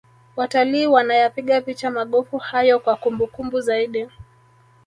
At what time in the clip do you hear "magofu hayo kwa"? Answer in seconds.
1.91-2.95